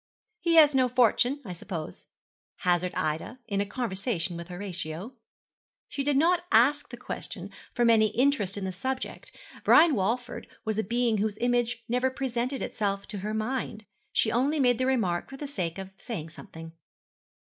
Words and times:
'He 0.39 0.55
has 0.55 0.73
no 0.73 0.89
fortune, 0.89 1.43
I 1.45 1.53
suppose?' 1.53 2.07
hazarded 2.61 2.97
Ida, 2.97 3.37
in 3.47 3.61
a 3.61 3.67
conversation 3.67 4.35
with 4.35 4.47
Horatio. 4.47 5.13
She 5.89 6.03
did 6.03 6.17
not 6.17 6.43
ask 6.51 6.89
the 6.89 6.97
question 6.97 7.51
from 7.75 7.87
any 7.91 8.07
interest 8.07 8.57
in 8.57 8.65
the 8.65 8.71
subject. 8.71 9.31
Brian 9.63 9.93
Walford 9.93 10.47
was 10.65 10.79
a 10.79 10.83
being 10.83 11.19
whose 11.19 11.37
image 11.37 11.83
never 11.87 12.09
presented 12.09 12.63
itself 12.63 13.05
to 13.09 13.19
her 13.19 13.35
mind. 13.35 13.85
She 14.11 14.31
only 14.31 14.59
made 14.59 14.79
the 14.79 14.87
remark 14.87 15.29
for 15.29 15.37
the 15.37 15.45
sake 15.45 15.77
of 15.77 15.91
saying 15.99 16.29
something. 16.29 16.71